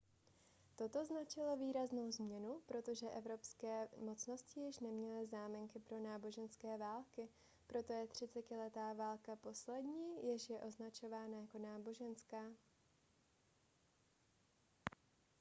toto 0.75 1.03
značilo 1.05 1.57
výraznou 1.57 2.11
změnu 2.11 2.61
protože 2.65 3.09
evropské 3.09 3.87
mocnosti 3.97 4.59
již 4.59 4.79
neměly 4.79 5.27
záminky 5.27 5.79
pro 5.79 5.99
náboženské 5.99 6.77
války 6.77 7.29
proto 7.67 7.93
je 7.93 8.07
třicetiletá 8.07 8.93
válka 8.93 9.35
poslední 9.35 10.27
jež 10.27 10.49
je 10.49 10.59
označovaná 10.61 11.37
jako 11.37 11.57
náboženská 11.59 12.43